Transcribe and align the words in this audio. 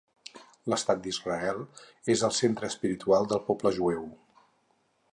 L'estat 0.73 1.03
d'Israel 1.07 1.61
és 2.15 2.25
el 2.29 2.35
centre 2.39 2.73
espiritual 2.75 3.31
del 3.35 3.45
poble 3.51 3.77
jueu. 3.81 4.09